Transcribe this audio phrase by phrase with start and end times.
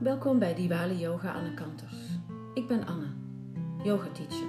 [0.00, 1.96] Welkom bij Diwali Yoga Anne Kanters.
[2.54, 3.06] Ik ben Anne,
[3.84, 4.46] yoga teacher.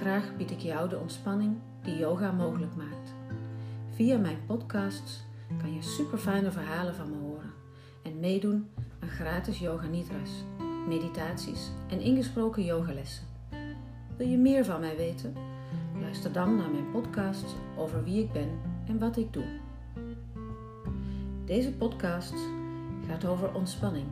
[0.00, 3.14] Graag bied ik jou de ontspanning die yoga mogelijk maakt.
[3.94, 5.24] Via mijn podcasts
[5.58, 7.52] kan je super fijne verhalen van me horen
[8.02, 8.68] en meedoen
[9.00, 10.30] aan gratis yoga nidras,
[10.88, 13.26] meditaties en ingesproken yogalessen.
[14.16, 15.34] Wil je meer van mij weten?
[16.00, 19.60] Luister dan naar mijn podcast over wie ik ben en wat ik doe.
[21.44, 22.34] Deze podcast
[23.08, 24.06] gaat over ontspanning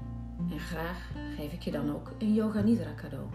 [0.51, 3.27] en graag geef ik je dan ook een Yoga Nidra cadeau.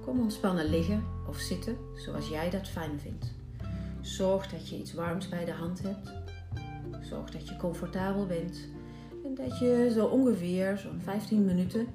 [0.00, 3.34] Kom ontspannen liggen of zitten zoals jij dat fijn vindt.
[4.00, 6.12] Zorg dat je iets warms bij de hand hebt.
[7.00, 8.68] Zorg dat je comfortabel bent
[9.24, 11.86] en dat je zo ongeveer zo'n 15 minuten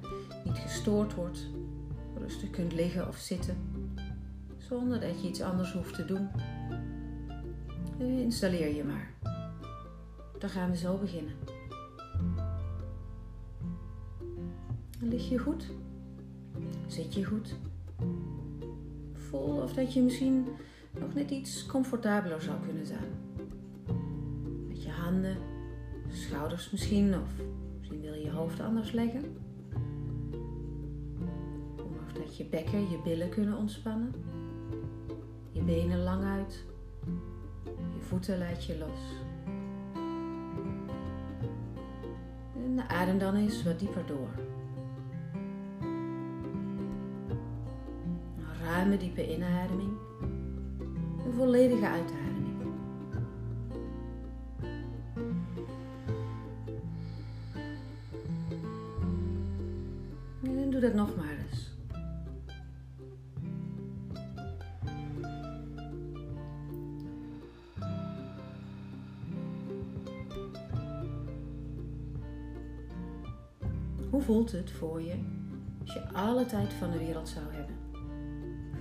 [0.44, 1.46] niet gestoord wordt.
[2.18, 3.56] Rustig kunt liggen of zitten
[4.68, 6.28] zonder dat je iets anders hoeft te doen.
[7.98, 9.12] Installeer je maar.
[10.38, 11.32] Dan gaan we zo beginnen.
[15.08, 15.70] Lig je goed?
[16.86, 17.54] Zit je goed?
[19.12, 20.46] Voel of dat je misschien
[21.00, 23.08] nog net iets comfortabeler zou kunnen zijn.
[24.68, 25.36] Met je handen,
[26.08, 27.28] schouders misschien, of
[27.78, 29.22] misschien wil je je hoofd anders leggen.
[31.76, 34.12] Of dat je bekken, je billen kunnen ontspannen.
[35.50, 36.64] Je benen lang uit.
[37.74, 39.00] Je voeten laat je los.
[42.54, 44.28] En adem dan eens wat dieper door.
[48.74, 49.96] Ruime diepe inademing.
[51.26, 52.32] Een volledige uitademing.
[60.42, 61.72] En doe dat nog maar eens.
[74.10, 75.14] Hoe voelt het voor je
[75.80, 77.63] als je alle tijd van de wereld zou hebben?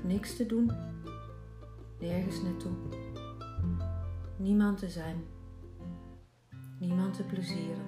[0.03, 0.71] Niks te doen,
[1.99, 2.71] nergens naartoe,
[4.37, 5.23] niemand te zijn,
[6.79, 7.83] niemand te plezieren,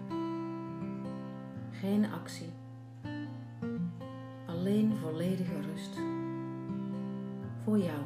[1.72, 2.50] geen actie,
[4.48, 6.00] alleen volledige rust.
[7.64, 8.02] Voor jou.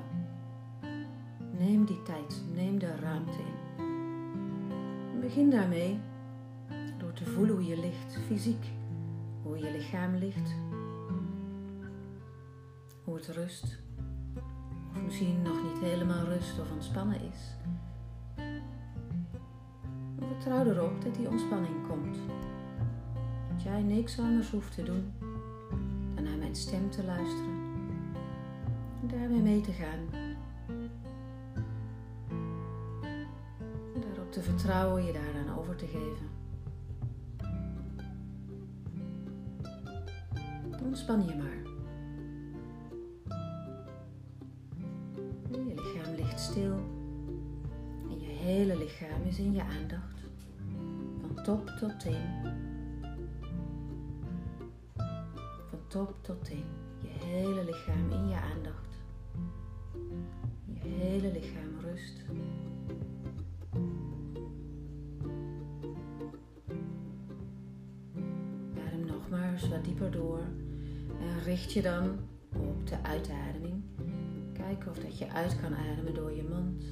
[1.58, 5.20] Neem die tijd, neem de ruimte in.
[5.20, 6.00] Begin daarmee
[6.98, 8.66] door te voelen hoe je ligt, fysiek.
[9.44, 10.56] Hoe je lichaam ligt,
[13.04, 13.80] hoe het rust,
[15.10, 17.56] misschien nog niet helemaal rust of ontspannen is.
[20.18, 22.18] Vertrouw erop dat die ontspanning komt.
[23.52, 25.14] Dat jij niks anders hoeft te doen
[26.16, 27.58] dan naar mijn stem te luisteren
[29.02, 30.00] en daarmee mee te gaan.
[34.00, 36.30] Daarop te vertrouwen, je daaraan over te geven.
[40.84, 41.69] Ontspan je maar.
[49.30, 50.20] Is in je aandacht,
[51.22, 52.28] van top tot teen.
[55.70, 56.66] Van top tot teen,
[57.02, 58.98] je hele lichaam in je aandacht.
[60.66, 62.26] Je hele lichaam rust.
[68.88, 70.44] Adem nog maar eens wat dieper door.
[71.20, 72.20] En richt je dan
[72.56, 73.84] op de uitademing.
[74.54, 76.84] Kijk of dat je uit kan ademen door je mond.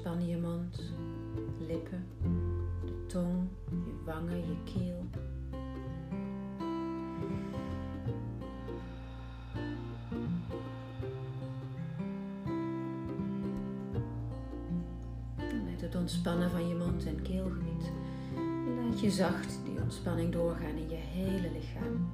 [0.00, 0.92] Ontspan je mond,
[1.66, 2.06] lippen,
[2.84, 5.04] de tong, je wangen, je keel.
[15.64, 17.92] Met het ontspannen van je mond en keelgebied
[18.76, 22.10] laat je zacht die ontspanning doorgaan in je hele lichaam.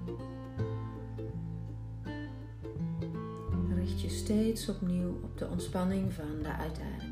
[3.74, 7.05] Richt je steeds opnieuw op de ontspanning van de uitademing.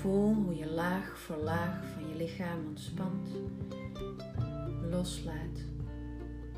[0.00, 3.28] Voel hoe je laag voor laag van je lichaam ontspant,
[4.90, 5.58] loslaat,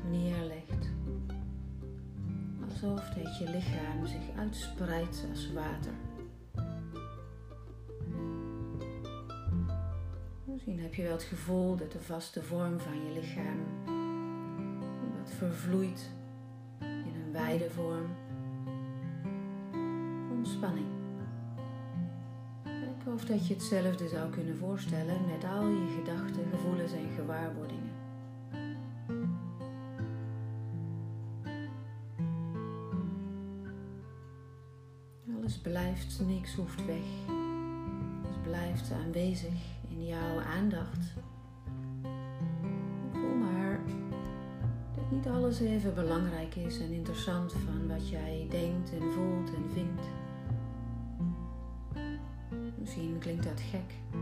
[0.09, 0.89] neerlegt.
[2.63, 5.93] Alsof dat je lichaam zich uitspreidt als water.
[10.45, 13.59] Misschien heb je wel het gevoel dat de vaste vorm van je lichaam
[15.17, 16.09] wat vervloeit
[16.79, 18.22] in een wijde vorm.
[23.27, 27.91] Dat je hetzelfde zou kunnen voorstellen met al je gedachten, gevoelens en gewaarwordingen.
[35.37, 37.05] Alles blijft, niks hoeft weg.
[38.27, 41.13] Het blijft aanwezig in jouw aandacht.
[43.11, 43.79] Voel maar
[44.95, 49.69] dat niet alles even belangrijk is en interessant van wat jij denkt en voelt en
[49.73, 50.22] vindt.
[53.23, 54.19] Klinkt dat gek.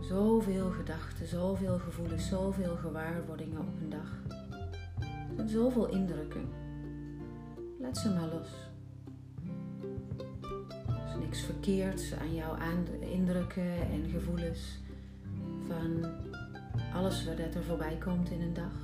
[0.00, 4.18] Zoveel gedachten, zoveel gevoelens, zoveel gewaarwordingen op een dag.
[5.46, 6.48] Zoveel indrukken.
[7.80, 8.48] Laat ze maar los.
[10.86, 12.56] Er is niks verkeerds aan jouw
[13.00, 14.78] indrukken en gevoelens
[15.66, 16.12] van
[16.94, 18.74] alles wat er voorbij komt in een dag.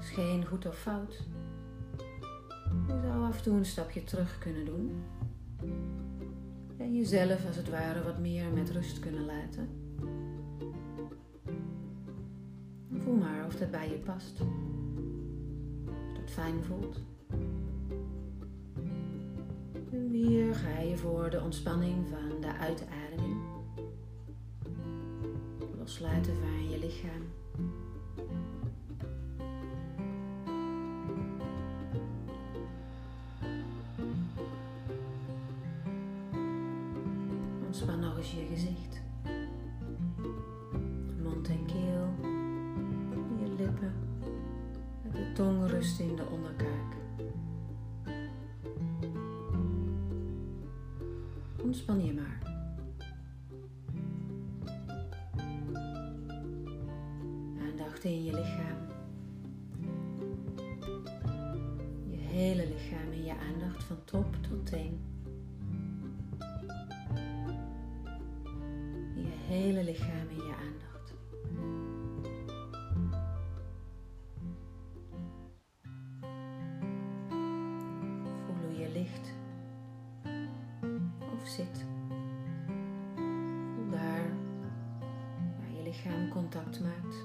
[0.00, 1.22] Is geen goed of fout.
[2.86, 5.02] Je zou af en toe een stapje terug kunnen doen.
[6.76, 9.68] En jezelf als het ware wat meer met rust kunnen laten.
[12.96, 14.40] Voel maar of dat bij je past.
[14.40, 17.00] Of dat fijn voelt.
[19.92, 23.36] En weer ga je voor de ontspanning van de uitademing.
[25.78, 27.22] Loslaten van je lichaam.
[45.38, 46.96] Tong rust in de onderkaak.
[51.62, 52.38] Ontspan je maar.
[57.70, 58.78] Aandacht in je lichaam.
[62.10, 65.17] Je hele lichaam in je aandacht van top tot teen.
[86.50, 87.16] Contact maakt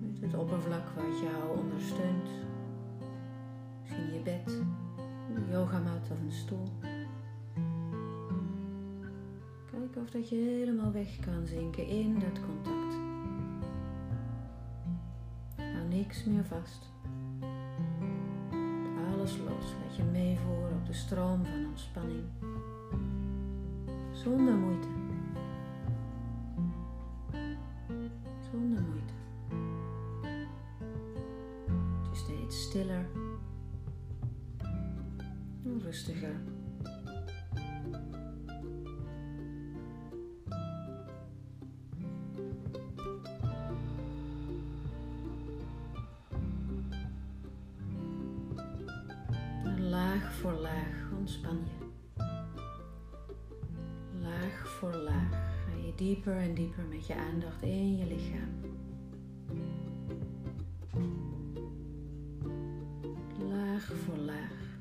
[0.00, 2.28] met het oppervlak wat jou ondersteunt.
[3.80, 4.52] Misschien je bed,
[5.34, 6.68] een yogamat of een stoel.
[9.70, 12.96] Kijk of dat je helemaal weg kan zinken in dat contact.
[15.56, 16.90] Hou niks meer vast.
[19.14, 22.24] Alles los, laat je meevoeren op de stroom van ontspanning.
[24.12, 24.91] Zonder moeite.
[49.92, 51.84] Laag voor laag ontspan je.
[54.20, 58.60] Laag voor laag ga je dieper en dieper met je aandacht in je lichaam.
[63.48, 64.78] Laag voor laag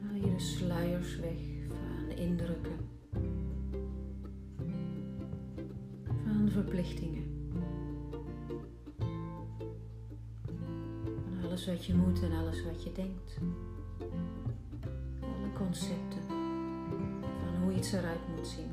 [0.00, 2.76] haal je de sluiers weg van indrukken,
[6.24, 7.31] van verplichtingen,
[11.62, 13.38] alles wat je moet en alles wat je denkt,
[15.20, 16.22] alle concepten
[17.18, 18.70] van hoe iets eruit moet zien,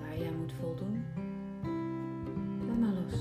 [0.00, 1.04] waar jij moet voldoen.
[2.66, 3.20] Laat maar los.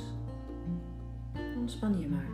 [1.57, 2.29] Ontspan je maar.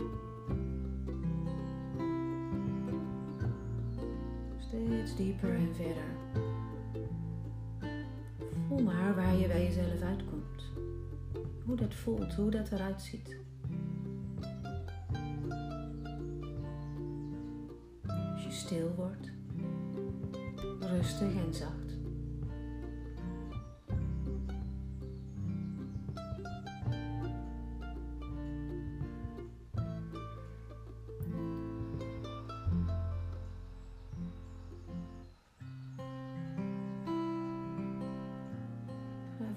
[4.57, 6.09] Steeds dieper en verder.
[8.67, 10.63] Voel maar waar je bij jezelf uitkomt.
[11.65, 13.44] Hoe dat voelt, hoe dat eruit ziet.
[18.65, 19.31] Stil wordt,
[20.79, 21.97] rustig en zacht.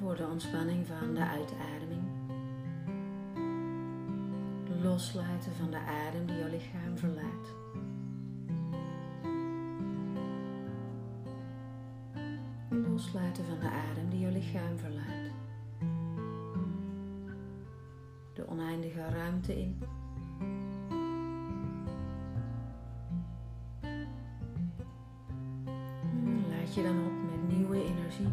[0.01, 2.03] Voor de ontspanning van de uitademing.
[4.83, 7.68] Loslaten van de adem die jouw lichaam verlaat.
[12.99, 15.33] Loslaten van de adem die jouw lichaam verlaat.
[18.35, 19.79] De oneindige ruimte in.
[26.49, 28.33] Laat je dan op met nieuwe energie.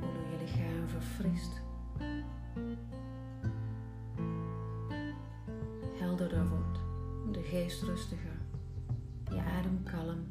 [0.00, 1.62] Hoe je lichaam verfrist.
[5.98, 6.78] Helderder wordt,
[7.32, 8.39] de geest rustiger.
[9.90, 10.26] Kalm.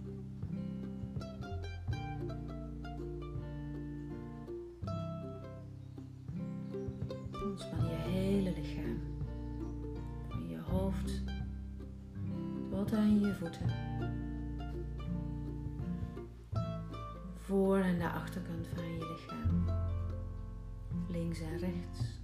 [7.90, 9.00] Je hele lichaam.
[10.28, 11.24] Van je hoofd
[12.70, 13.70] tot aan je voeten.
[17.36, 19.66] Voor en de achterkant van je lichaam.
[21.08, 22.20] Links en rechts.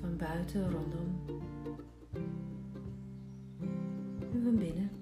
[0.00, 1.20] Van buiten rondom.
[4.38, 4.97] En van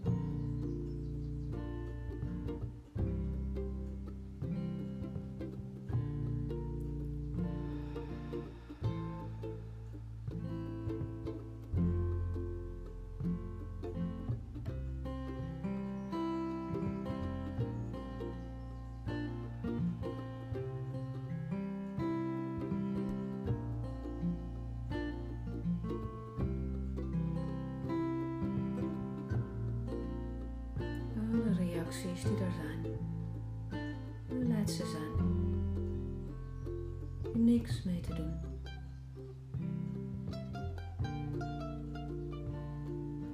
[31.87, 32.87] reacties die er zijn.
[34.49, 35.35] Laat ze zijn.
[37.45, 38.35] Niks mee te doen.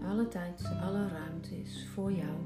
[0.09, 2.37] Alle tijd, alle ruimte is voor jou.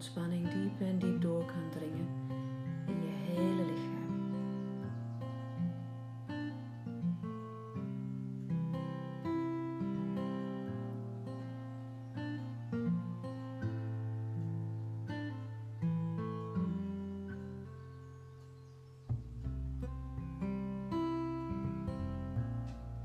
[0.00, 2.08] Ontspanning diep en diep door kan dringen
[2.86, 3.98] in je hele lichaam.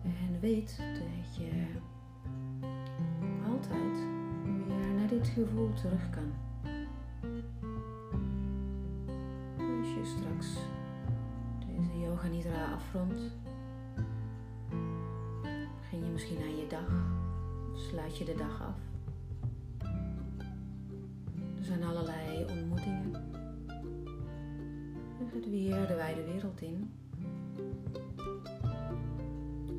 [0.03, 1.65] En weet dat je
[3.47, 3.97] altijd
[4.45, 6.44] weer naar dit gevoel terug kan.
[15.79, 16.87] Begin je misschien aan je dag
[17.73, 18.77] sluit je de dag af.
[21.57, 23.11] Er zijn allerlei ontmoetingen.
[25.19, 26.91] Je gaat weer de wijde wereld in.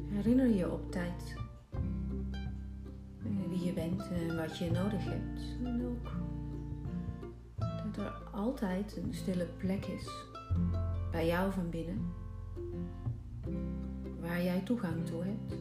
[0.09, 1.37] Herinner je op tijd
[3.49, 5.43] wie je bent en wat je nodig hebt.
[7.87, 10.11] Ook dat er altijd een stille plek is
[11.11, 12.25] bij jou van binnen
[14.37, 15.55] waar jij toegang toe hebt.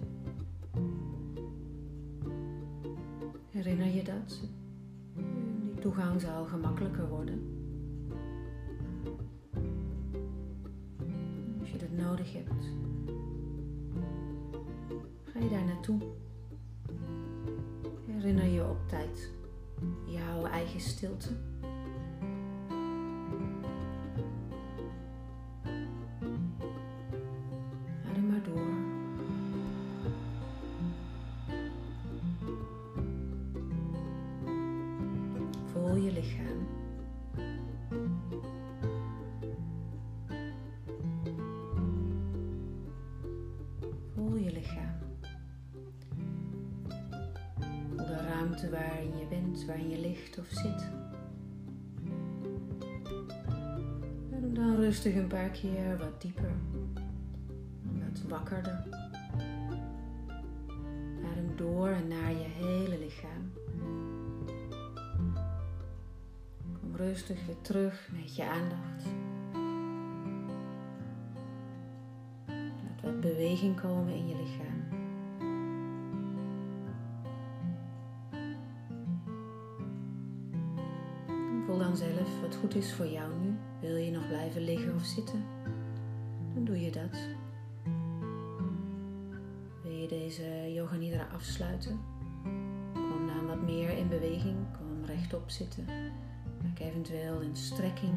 [3.50, 4.42] Herinner je dat?
[5.64, 7.40] Die toegang zal gemakkelijker worden.
[11.60, 12.66] Als je dat nodig hebt,
[15.24, 16.00] ga je daar naartoe.
[18.06, 19.32] Herinner je op tijd
[20.06, 21.30] jouw eigen stilte.
[35.86, 36.68] Voel je lichaam.
[44.14, 44.98] Voel je lichaam.
[47.90, 50.90] Voel de ruimte waarin je bent, waarin je ligt of zit.
[54.36, 56.54] Adem dan rustig een paar keer wat dieper,
[57.84, 58.84] wat wakkerder.
[61.32, 63.52] Adem door en naar je hele lichaam.
[66.96, 69.06] Rustig weer terug met je aandacht.
[72.48, 74.84] Laat wat beweging komen in je lichaam.
[81.66, 83.56] Voel dan zelf wat goed is voor jou nu.
[83.82, 85.44] Wil je nog blijven liggen of zitten?
[86.54, 87.28] Dan doe je dat.
[89.84, 92.00] Wil je deze yoga nidra afsluiten?
[92.94, 94.58] Kom dan wat meer in beweging.
[94.78, 95.86] Kom rechtop zitten.
[96.64, 98.14] Maak eventueel een strekking.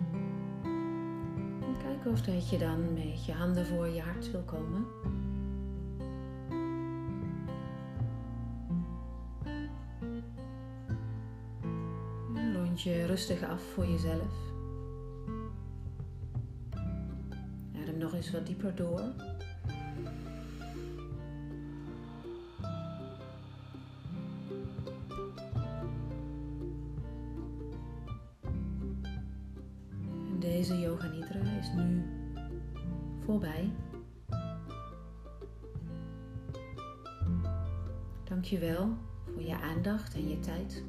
[1.60, 4.86] En kijk of dat je dan met je handen voor je hart wil komen.
[12.54, 14.34] Rond je rustig af voor jezelf.
[17.82, 19.27] Adem nog eens wat dieper door.
[30.38, 32.02] Deze yoga nidra is nu
[33.24, 33.70] voorbij.
[38.24, 38.88] Dankjewel
[39.32, 40.82] voor je aandacht en je tijd.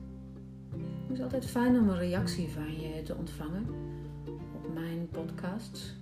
[1.07, 3.65] Het is altijd fijn om een reactie van je te ontvangen
[4.55, 5.95] op mijn podcasts.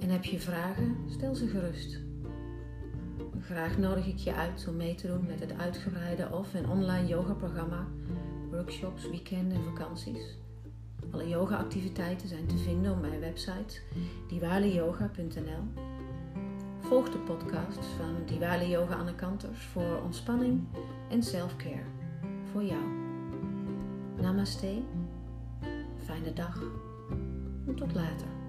[0.00, 2.00] En heb je vragen, stel ze gerust.
[3.40, 7.06] Graag nodig ik je uit om mee te doen met het uitgebreide of- en online
[7.06, 7.86] yoga-programma,
[8.50, 10.38] workshops, weekenden en vakanties.
[11.10, 13.80] Alle yoga-activiteiten zijn te vinden op mijn website
[14.28, 15.82] diwaliyoga.nl.
[16.80, 20.66] Volg de podcast van Diwali Yoga Anne Kanters voor ontspanning
[21.10, 21.84] en self-care
[22.52, 22.82] voor jou.
[24.20, 24.82] Namaste,
[26.04, 26.62] fijne dag
[27.66, 28.39] en tot later.